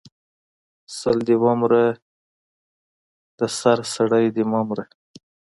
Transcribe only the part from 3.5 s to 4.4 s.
سر سړی د